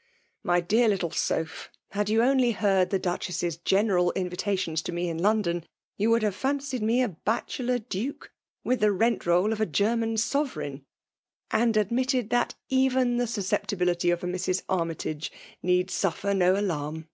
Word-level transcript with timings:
^ 0.00 0.02
My 0.42 0.62
dear 0.62 0.88
little 0.88 1.10
Soph, 1.10 1.68
had 1.90 2.08
you 2.08 2.22
only 2.22 2.52
heard 2.52 2.88
the 2.88 2.98
Duchess's 2.98 3.58
general 3.58 4.12
invitations 4.12 4.80
to 4.80 4.92
me 4.92 5.10
in 5.10 5.18
Lon 5.18 5.42
don, 5.42 5.64
you 5.98 6.08
would 6.08 6.22
have 6.22 6.34
fwcied 6.34 6.80
me 6.80 7.02
a 7.02 7.10
badielor 7.26 7.86
duke, 7.86 8.32
with 8.64 8.80
the 8.80 8.92
rent 8.92 9.26
roll 9.26 9.52
of 9.52 9.60
a 9.60 9.66
Grerman 9.66 10.14
sove 10.16 10.56
reign; 10.56 10.86
and 11.50 11.76
admitted 11.76 12.30
that 12.30 12.54
even 12.70 13.18
the 13.18 13.26
susceptibi 13.26 13.84
lity 13.86 14.10
of 14.10 14.24
a 14.24 14.26
Mrs. 14.26 14.62
Armytage 14.70 15.30
need 15.62 15.90
suffer 15.90 16.32
no 16.32 16.56
alarm." 16.58 17.06